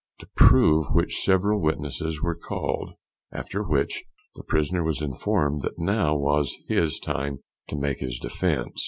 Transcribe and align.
To 0.21 0.27
prove 0.35 0.87
which 0.93 1.21
several 1.23 1.61
witnesses 1.61 2.23
were 2.23 2.33
called. 2.33 2.93
After 3.31 3.61
which 3.61 4.03
the 4.33 4.41
prisoner 4.43 4.83
was 4.83 4.99
informed 4.99 5.61
that 5.61 5.77
now 5.77 6.15
was 6.15 6.57
his 6.67 6.97
time 6.99 7.43
to 7.67 7.75
make 7.75 7.99
his 7.99 8.17
defence. 8.17 8.79